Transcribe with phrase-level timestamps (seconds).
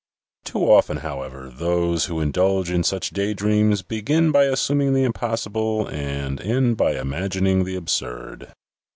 [0.45, 5.85] Too often, however, those who indulge in such day dreams begin by assuming the impossible,
[5.85, 8.51] and end by imagining the absurd.